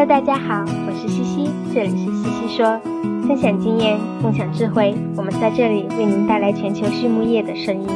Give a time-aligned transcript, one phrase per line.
[0.00, 2.80] Hello，大家好，我是西西，这里是西西说，
[3.28, 7.86] 分享经验，共享智慧，我们在这里为您带来全球畜牧业的声音。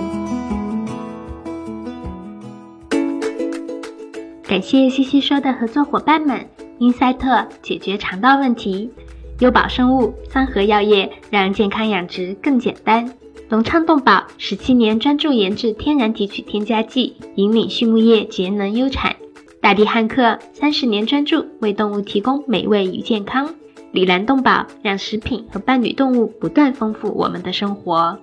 [4.47, 6.47] 感谢西西说的合作伙伴们：
[6.79, 8.91] 英赛特解决肠道问题，
[9.39, 13.15] 优宝生物、三和药业让健康养殖更简单，
[13.49, 19.17] 隆昌动宝十七年专注研制天然提取添加剂，引领畜牧业节能优产。
[19.65, 23.49] 大地汉克三十年专注为动物提供美味与健康，
[23.93, 28.19] 里兰动宝让食品和伴侣动物不断丰富我们的生活。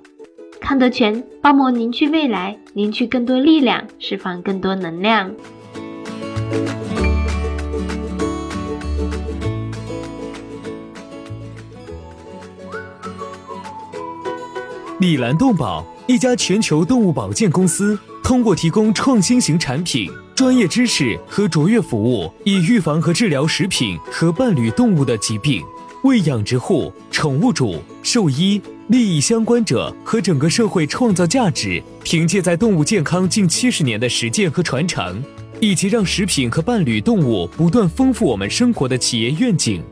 [0.60, 5.32] 康德全包膜凝聚未来，凝聚更多力量，释放更多能量。
[15.00, 20.08] 里兰动宝一家全球动物保健公司，通过提供创新型产品。
[20.42, 25.62] 专业知识和卓越服务，以预防和治疗食品和伴侣动物的疾病，
[26.02, 31.80] 为养殖户、宠物主、兽医、利益相关者和整个社会创造价值。
[32.04, 35.24] 凭借在动物健康近七十年的实践和传承，
[35.60, 39.84] 以及让食品和伴侣动物不断丰富我们生活的企业愿景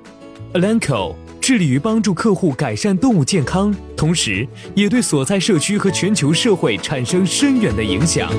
[0.56, 8.32] ，Alanco 致力于帮助客户改善动物健康，同时也对所在社区和全球社会产生深远的影响。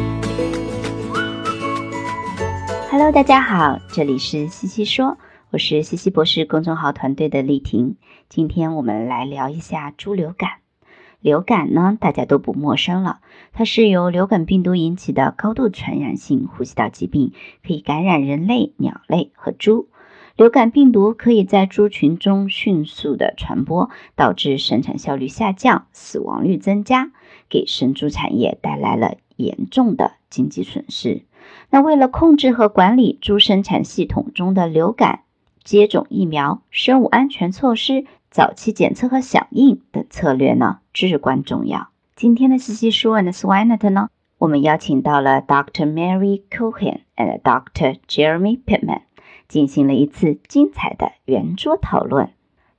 [2.93, 5.17] Hello，大家好，这里是西西说，
[5.51, 7.95] 我是西西博士公众号团队的丽婷。
[8.29, 10.55] 今天我们来聊一下猪流感。
[11.21, 13.21] 流感呢，大家都不陌生了，
[13.53, 17.33] 它是由流感病毒引起的高度传染性呼吸道疾病，
[17.65, 19.89] 可以感染人类、鸟类和猪。
[20.35, 27.13] 流感病毒可以在猪群中迅速的传播，导致生产效率下降、死亡率增加，
[27.49, 31.23] 给生猪产业带来了严重的经济损失。
[31.71, 35.21] 那为了控制和管理猪生产系统中的流感，
[35.63, 41.89] 接种疫苗、生物安全措施、早期检测和响应等策略呢，至关重要。
[42.17, 44.09] 今天的西西说 and Swinet 呢，
[44.39, 45.87] 我们邀请到了 Dr.
[45.87, 47.99] Mary Cohen and Dr.
[48.09, 49.03] Jeremy Pittman，
[49.49, 52.31] 进行了一次精彩的圆桌讨论。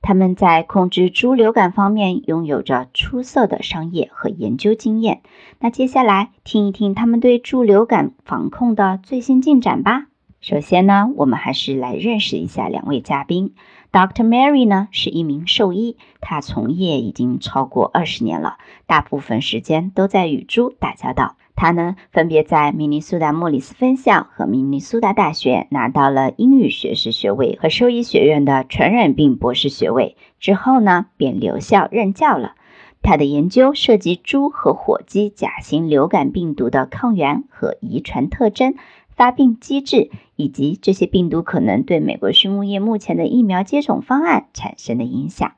[0.01, 5.21] 他们在控制猪流感方面拥有着出色的商业和研究经验。
[5.59, 10.07] 那接下来听一听他们对猪流感防控的最新进展吧。
[10.39, 13.53] 首先呢，我们还是来认识一下两位嘉宾。
[13.91, 14.25] Dr.
[14.25, 18.57] Mary 呢是一名兽医，他从业已经超过二十年了，
[18.87, 21.35] 大部分时间都在与猪打交道。
[21.61, 32.55] 他呢，分别在明尼苏达莫里斯分校和明尼苏达大学拿到了英语学士学位和兽医学院的传染病博士学位，之后呢，便留校任教了。
[33.03, 38.73] 他的研究涉及猪和火鸡甲型流感病毒的抗原和遗传特征、
[39.09, 45.51] 发病机制，以及这些病毒可能对美国畜牧业目前的疫苗接种方案产生的影响。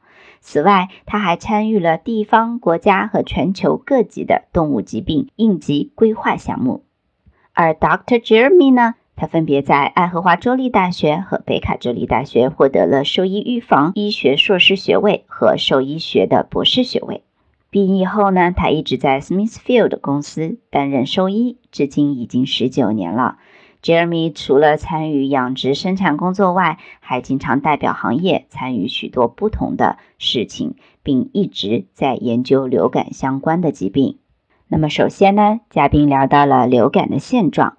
[0.46, 6.84] 此外，他还参与了地方、国家和全球各级的动物疾病应急规划项目。
[7.54, 8.20] 而 Dr.
[8.20, 17.24] Jeremy 呢，他分别在爱荷华州立大学和北卡州立大学获得了兽医预防医学硕士学位和兽医学的博士学位。
[17.70, 23.38] 毕业后呢，他一直在 Smithfield 公司担任兽医，至今已经十九年了。
[23.84, 34.20] Jeremy 除了参与养殖生产工作外，还经常代表行业参与许多不同的事情，并一直在研究流感相关的疾病。
[34.70, 37.76] 那么，首先呢，嘉宾聊到了流感的现状。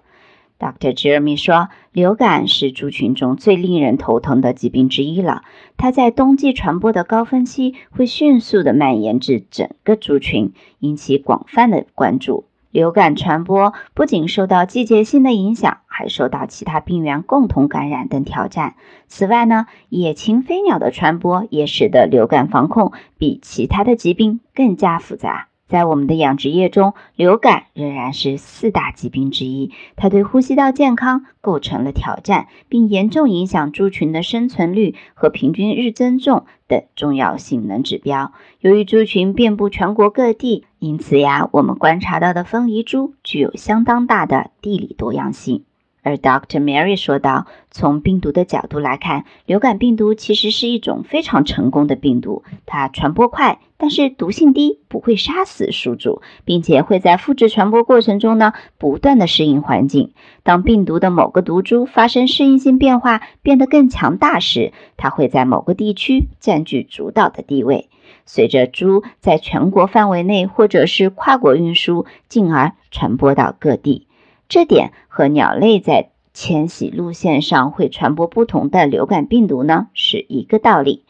[0.59, 0.93] Dr.
[0.93, 5.41] Jeremy 说，流感是猪群中最令人头疼的疾病之一了。
[5.75, 12.45] 它在冬季传播的高峰期会迅速的蔓延至整个猪群，引起广泛的关注。
[12.75, 18.75] 流感传播不仅受到季节性的影响，还受到其他病原共同感染等挑战。
[19.07, 25.47] 此外呢，野禽飞鸟的传播也使得流感防控比其他的疾病更加复杂。
[25.67, 38.31] 在我们的养殖业中，流感仍然是四大疾病之一，它对呼吸道健康构成了挑战，并严重影响猪群的生存率和平均日增重等重要性能指标。
[38.59, 45.63] 由于猪群遍布全国各地，因此呀，我们观察到的分离猪具有相当大的地理多样性。
[46.05, 46.61] 而 Dr.
[46.61, 52.43] Mary 说道：“从病毒的角度来看，流感病毒其实是一种非常成功的病毒。
[52.67, 60.13] 它传播快，但是毒性低，不会杀死宿主，并且会在复制传播过程中呢不断的适应环境。
[60.43, 67.89] 当病毒的某个毒株发生适应性变化，变得更强大时，它会在某个地区占据主导的地位。
[68.27, 74.05] 随着猪在全国范围内或者是跨国运输，进而传播到各地。”
[74.47, 79.87] 这点和鸟类在迁徙路线上会传播不同的流感病毒呢？
[79.93, 81.03] 是一个道理。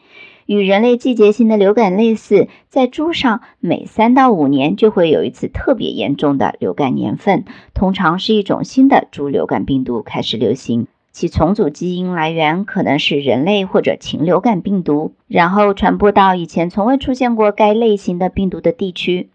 [0.46, 7.44] 与人类季节性的流感类似，在猪上每三到五年就会有一次特别严重的流感年份，
[7.74, 19.30] 通常是一种新的猪流感病毒开始流行，其重组基因来源可能是人类或者禽流感病毒，然后传播到以前从未出现过该类型的病毒的地区。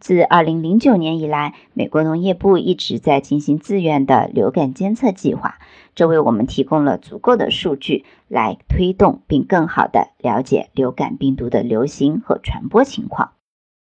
[0.00, 5.58] 自2009年以来，美国农业部一直在进行自愿的流感监测计划。
[5.94, 13.32] 这为我们提供了足够的数据来推动并更好地了解流感病毒的流行和传播情况。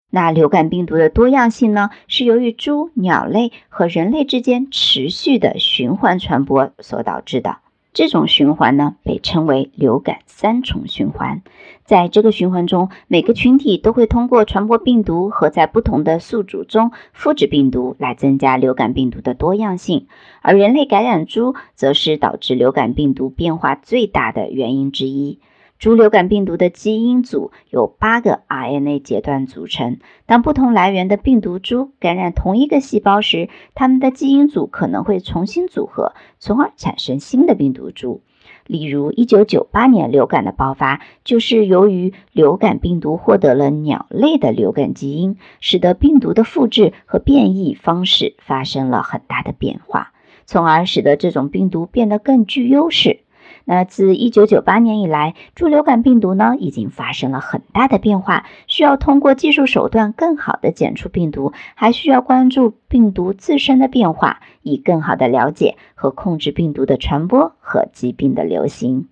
[0.09, 7.59] 那流感病毒的多样性呢，是由于猪、鸟类和人类之间持续的循环传播所导致的。
[7.93, 11.41] 这种循环呢，被称为流感三重循环。
[11.83, 20.07] 在这个循环中，每个群体都会通过传播病毒和在不同的宿主中复制病毒来增加流感病毒的多样性。
[20.41, 25.39] 而人类感染猪，则是导致流感病毒变化最大的原因之一。
[25.81, 29.97] 猪流感病毒的基因组由八个 RNA 节段组成。
[30.27, 38.21] 当不同来源的病毒株感染同一个细胞时，它们的基因组可能会重新组合，从而产生新的病毒株。
[38.67, 50.13] 例如，1998年流感的爆发就是由于流感病毒获得了鸟类的流感基因，使得病毒的复制和变异方式发生了很大的变化，
[50.45, 53.21] 从而使得这种病毒变得更具优势。
[53.65, 69.07] 那自一九九八年以来，猪流感病毒呢已经发生了很大的变化，需要通过技术手段更好的检出病毒，还需要关注病毒自身的变化，以更好的了解和控制病毒的传播和疾病的流行。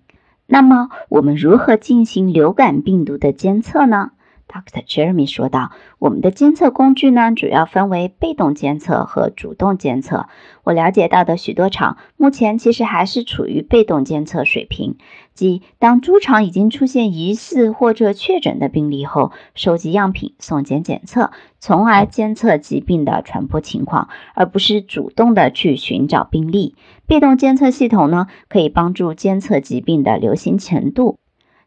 [0.46, 4.10] 那么，我们如何进行流感病毒的监测呢
[4.52, 4.84] ？Dr.
[4.84, 5.70] Jeremy 说道
[6.00, 10.26] ：“我们的监测工具呢，主要分为被动监测和主动监测。
[10.64, 14.96] 我了解到的许多场目前其实还是处于被动监测水平，
[15.34, 21.30] 即当猪场已经出现疑似或者确诊的病例后，收集样品送检检测，
[21.60, 26.74] 从而监测疾病的传播情况，而不是主动的去寻找病例。
[27.06, 31.18] 被动监测系统呢，可以帮助监测疾病的流行程度。”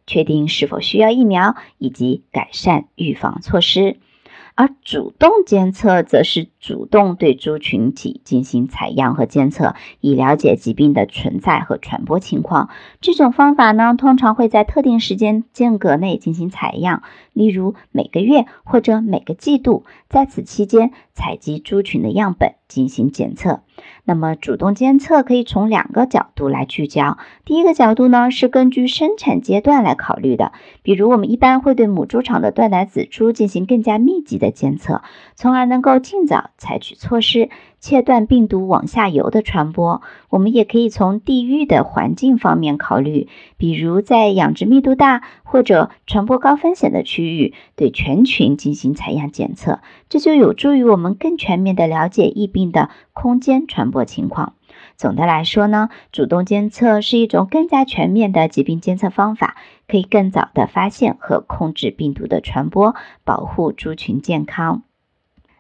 [0.05, 3.97] 确定是否需要疫苗，以及改善预防措施。
[4.55, 12.69] 而主动监测则是主动对猪群体进行采样和监测，以了解疾病的存在和传播情况。
[13.01, 23.60] 这种方法呢，通常会在特定时间间隔内进行采样，例如每个月或者每个季度，在此期间采集猪群的样本进行检测。
[24.06, 27.18] 那么，主动监测可以从两个角度来聚焦。
[27.44, 30.54] 第一个角度呢，是根据生产阶段来考虑的。
[30.83, 35.01] 比如，我们一般会对母猪场的断奶子猪进行更加密集的监测，
[35.36, 37.50] 从而能够尽早采取措施。
[37.79, 43.27] 切断病毒往下游的传播，我们也可以从地域的环境方面考虑，
[43.57, 54.53] 比如在养殖密度大或者传播高风险的区域，对全群进行采样检测，这就有助于我们更全面的了解疫病的空间传播情况。
[54.95, 59.57] 总的来说呢，主动监测是一种更加全面的疾病监测方法，
[59.89, 62.95] 可以更早的发现和控制病毒的传播，
[63.25, 64.83] 保护猪群健康。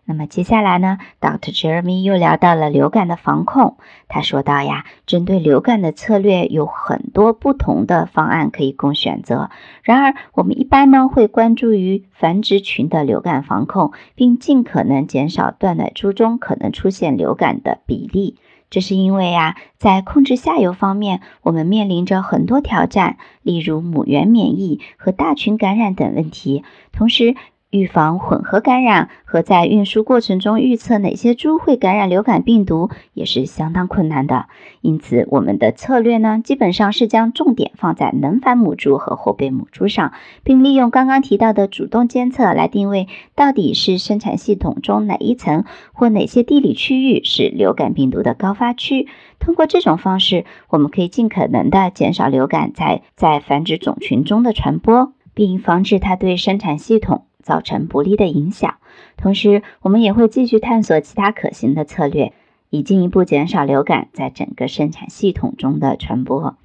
[0.05, 1.57] 那么接下来呢，Dr.
[1.57, 3.77] Jeremy 又聊到了流感的防控。
[4.09, 9.49] 他说到呀，针对流感的策略有很多不同的方案可以供选择。
[9.81, 18.35] 然而，我们一般呢会关注于繁殖群的流感防控，并尽可能减少断奶猪中可能出现流感的比例。
[18.69, 26.63] 这是因为呀，在控制下游方面，我们面临着很多挑战，例如母源免疫和大群感染等问题。
[26.91, 27.35] 同时，
[27.73, 34.45] 预防混合感染和在运输过程中预测哪些猪会感染流感病毒也是相当困难的。
[34.81, 40.13] 因此，我们的策略呢，基本上是将重点放在能繁母猪和后备母猪上，
[40.43, 49.07] 并利用刚刚提到的主动监测来定位到底是生产系统中哪一层或哪些地理区域是流感病毒的高发区。
[49.39, 57.25] 通过这种方式，我们可以尽可能的减少流感在在繁殖种群中的传播，并防止它对生产系统。
[57.43, 58.77] 造成不利的影响。
[59.17, 62.33] 同时，我们也会继续探索其他可行的策略，
[62.71, 66.55] 以进一步减少流感在整个生产系统中的传播。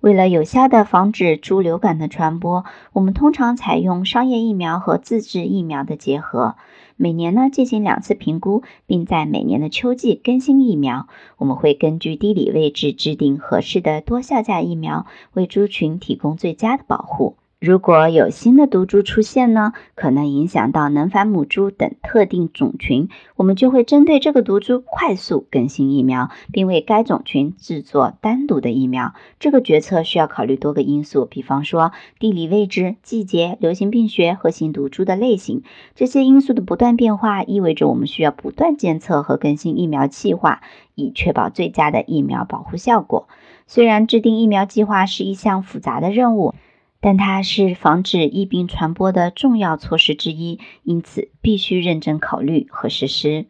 [0.00, 6.54] 为了有效地防止猪流感的传播，我们通常采用商业疫苗和自制疫苗的结合。
[6.96, 11.08] 每年呢进行两次评估，并在每年的秋季更新疫苗。
[11.36, 17.34] 我们会根据地理位置制定合适的多效价疫苗，为猪群提供最佳的保护。
[17.60, 29.12] 如果有新的毒株出现呢，可能影响到能繁母猪等特定种群，我们就会针对这个毒株快速更新疫苗，并为该种群制作单独的疫苗。
[29.40, 35.64] 这个决策需要考虑多个因素，比方说地理位置、季节、流行病学和新毒株的类型。
[35.96, 40.60] 这些因素的不断变化，意味着我们需要不断监测和更新疫苗计划，
[40.94, 43.26] 以确保最佳的疫苗保护效果。
[43.66, 46.54] 虽然制定疫苗计划是一项复杂的任务。
[47.00, 53.46] 但它是防止疫病传播的重要措施之一，因此必须认真考虑和实施。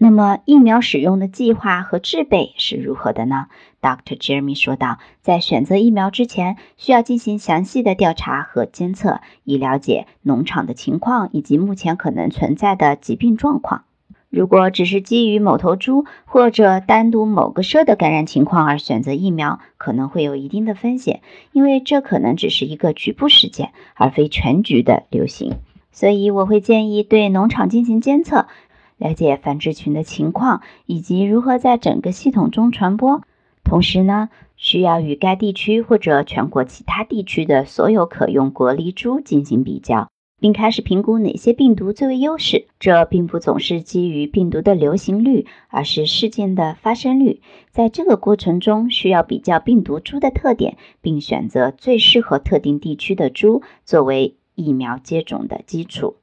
[0.00, 3.46] 那么，疫苗使用的计划和制备是如何的呢
[3.80, 4.16] ？Dr.
[4.16, 13.86] Jeremy 说道，在选择疫苗之前，需要进行详细的调查和监测，以了解农场的情况以及目前可能存在的疾病状况。
[14.30, 25.54] 如果只是基于某头猪或者单独某个社的感染情况而选择疫苗，可能会有一定的风险，因为这可能只是一个局部事件，而非全局的流行。
[25.92, 28.46] 所以，我会建议对农场进行监测，
[28.98, 33.22] 了解繁殖群的情况以及如何在整个系统中传播。
[33.64, 40.08] 同时呢，需要与该地区或者全国其他地区的所有可用隔离猪进行比较。
[40.38, 42.66] 并开始评估哪些病毒最为优势。
[42.78, 47.40] 这并不总是基于病毒的流行率，而是事件的发生率。
[47.70, 56.16] 在这个过程中，需要比较病毒株的特点，并选择最适合特定地区的株作为疫苗接种的基础。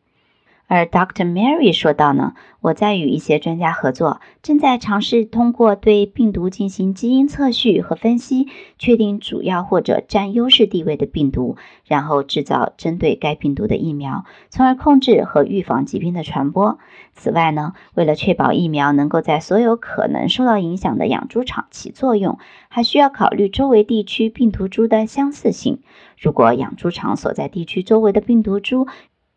[0.68, 1.26] 而 Dr.
[1.26, 8.48] Mary 说道呢，我在与一些专家合作，正在尝试通过对病毒进行基因测序和分析，
[8.80, 11.56] 确定主要或者占优势地位的病毒，
[11.86, 16.80] 然后制造针对该病毒的疫苗，从而控制和预防疾病的传播。
[17.14, 25.80] 此外呢，为了确保疫苗能够在所有可能受到影响的养猪场起作用，还需要考虑周围地区病毒株的相似性。
[26.20, 28.88] 如果养猪场所在地区周围的病毒株，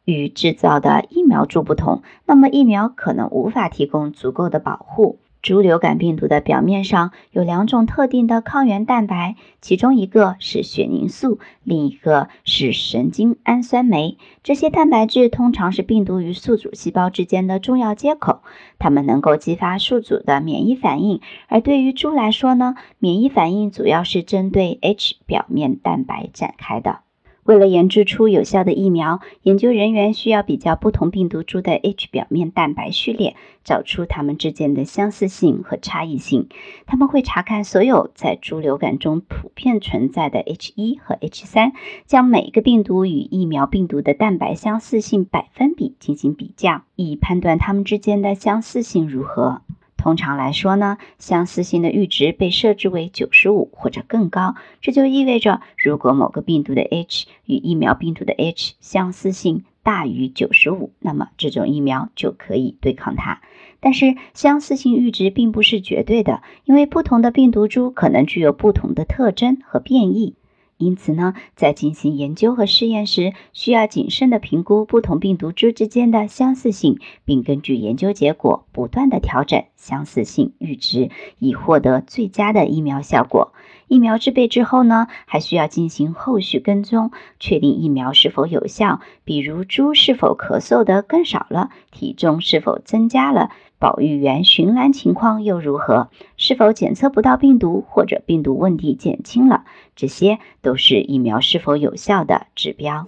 [0.09, 5.19] 与制造的疫苗株不同，那么疫苗可能无法提供足够的保护。
[5.43, 14.17] 猪流感病毒的表面上有两种特定的抗原蛋白，其中一个是血凝素，另一个是神经氨酸酶。
[14.43, 18.41] 这些蛋白质通常是病毒与宿主细胞之间的重要接口，
[18.79, 21.21] 它们能够激发宿主的免疫反应。
[21.49, 27.01] 而对于猪来说呢，免疫反应主要是针对 H 表面蛋白展开的。
[27.49, 36.51] 为了研制出有效的疫苗，研究人员需要比较不同病毒株的 H 表面蛋白序列，找出它们之间的相似性和差异性。
[36.85, 41.73] 他们会查看所有在猪流感中普遍存在的 H1 和 H3，
[42.05, 49.63] 将每个病毒与疫苗病毒的蛋白相似性百分比进行比较，以判断它们之间的相似性如何。
[50.09, 63.43] 通常来说呢，相似性的阈值被设置为九十五或者更高，这就意味着如果某个病毒的 H 与疫苗病毒的 H 相似性大于九十五，那么这种疫苗就可以对抗它。
[63.81, 70.37] 但是相似性阈值并不是绝对的，因为不同的病毒株可能具有不同的特征和变异。
[70.79, 83.53] 因此呢，在进行研究和试验时，需要谨慎地评估不同病毒株之间的相似性，并根据研究结果不断地调整相似性阈值，以获得最佳的疫苗效果。
[83.89, 93.51] 疫苗制备之后呢，还需要进行后续跟踪，确定疫苗是否有效，比如猪是否咳嗽的更少了，体重是否增加了。
[93.79, 96.09] 保育员巡栏情况又如何？
[96.37, 99.65] 是否检测不到病毒，或者病毒问题减轻了？
[99.95, 103.07] 这些都是疫苗是否有效的指标。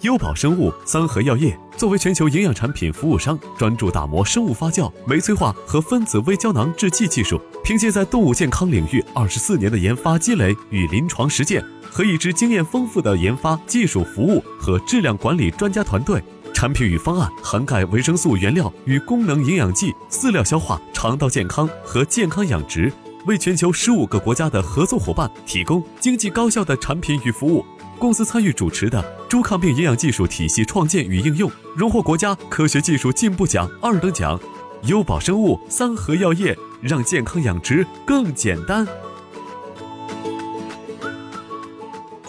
[0.00, 7.40] 优宝生物三和药业作为全球营养产品服务商，专注打磨生物发酵、酶催化和分子微胶囊制剂技术。
[7.62, 16.20] 凭借在动物健康领域二十四年的研发积累与临床实践，和一支经验丰富的研发、技术服务和质量管理专家团队。
[16.62, 22.92] 产品与方案涵盖维生素原料与功能营养剂、饲料消化、肠道健康和健康养殖，
[23.26, 27.64] 为全球十五个国家的合作伙伴提供经济高效的产品与服务。
[27.98, 34.38] 公司参与主持的猪抗病营养技术体系创建与应用，荣获国家科学技术进步奖二等奖。
[34.84, 38.86] 优宝生物、三和药业，让健康养殖更简单。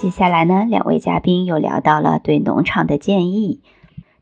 [0.02, 3.60] 接下来呢，两位嘉宾又聊到了对农场的建议。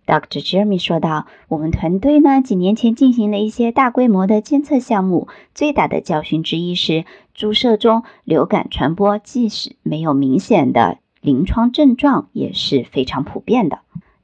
[0.07, 0.43] Dr.
[0.43, 13.79] Jeremy 说道：“我们团队呢几年前进行了一些大规模的监测项目，最大的教训之一是，猪舍中流感传播即使没有明显的临床症状，也是非常普遍的。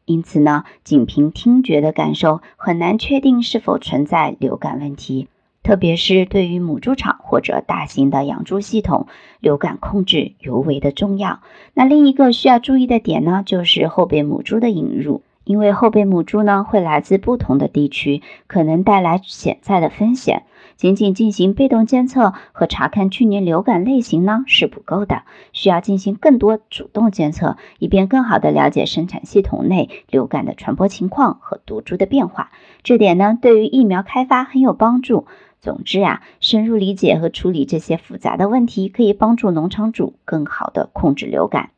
[0.05, 5.27] 因此呢，仅凭听觉的感受很难确定是否存在流感问题。”
[5.63, 9.07] 特别是对于母猪场或者大型的养猪系统，
[9.41, 11.41] 流感控制尤为的重要。
[11.73, 15.23] 那另一个需要注意的点呢，就是后备母猪的引入。
[15.47, 20.43] 因为后备母猪呢会来自不同的地区，可能带来潜在的风险。
[20.75, 25.23] 仅仅进行被动监测和查看去年流感类型呢是不够的，
[25.53, 32.51] 需要进行更多主动监测，以便更好地了解生产系统内流感的传播情况和毒株的变化。
[32.83, 35.25] 这点呢对于疫苗开发很有帮助。
[35.59, 41.71] 总之啊，深入理解和处理这些复杂的问题，可以帮助农场主更好地控制流感。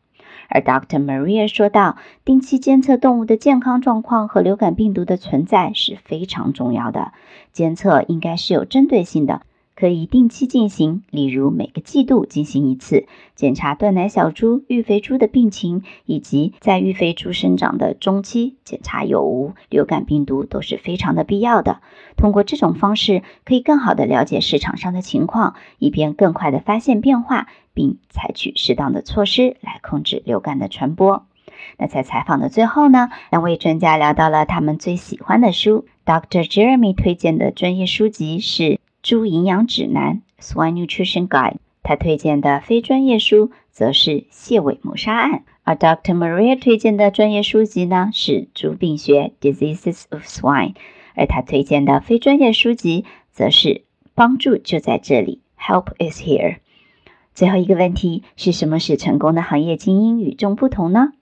[0.50, 1.06] 而 Dr.
[1.06, 7.13] Maria 说道，定期监测动物的健康状况和流感病毒的存在是非常重要的。
[7.53, 9.44] 监测应该是有针对性的。
[9.79, 21.79] 可以定期进行，例如每个季度进行一次检查断奶小猪、育肥猪的病情，以及在育肥猪生长的中期检查有无流感病毒都是非常的必要的。
[22.17, 31.25] 通过这种方式，可以更好的了解市场上的情况，以便更快的发现变化，并采取适当的措施来控制流感的传播。
[31.77, 36.45] 那在采访的最后呢，两位专家聊到了他们最喜欢的书，Dr.
[36.45, 38.81] Jeremy 推荐的专业书籍是。
[39.01, 45.32] 猪营养指南 （Swine Nutrition Guide），他推荐的非专业书则是《蟹尾谋杀案》，
[45.63, 46.13] 而 Dr.
[46.13, 50.74] Maria 推荐的专业书籍呢是《猪病学 （Diseases of Swine）》，
[51.15, 53.70] 而他推荐的非专业书籍则是
[54.15, 56.58] 《帮助就在这里》（Help is here）。
[57.34, 61.13] 最后一个问题是什么使成功的行业精英与众不同呢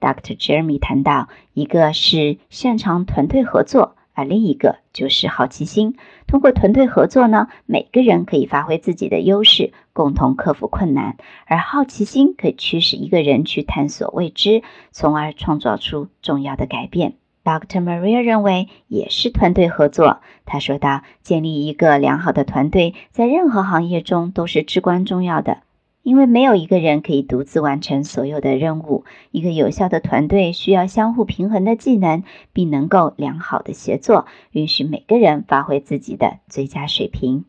[0.00, 0.36] ？Dr.
[0.36, 3.94] Jeremy 谈到，一个是擅长团队合作。
[4.20, 5.96] 而另一个就是好奇心。
[6.26, 11.16] 通过团队合作呢，每个人可以发挥自己的优势，共同克服困难。
[11.46, 14.62] 而好奇心可以驱使一个人去探索未知，
[14.92, 17.14] 从而创造出重要的改变。
[17.42, 17.82] Dr.
[17.82, 20.20] Maria 认为，也是团队合作。
[20.44, 25.62] 他说道：“建立一个良好的团队，在任何行业中都是至关重要的。”
[26.10, 37.44] 因为没有一个人可以独自完成所有的任务，一个有效的团队需要相互平衡的技能，并能够良好的协作，允许每个人发挥自己的最佳水平。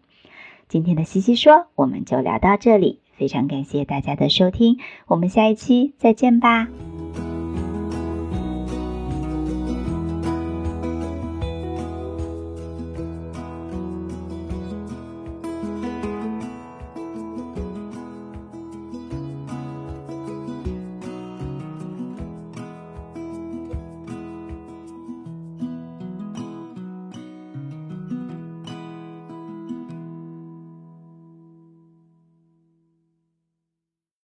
[0.67, 6.67] 今天的西西说，我们就聊到这里，非常感谢大家的收听，我们下一期再见吧。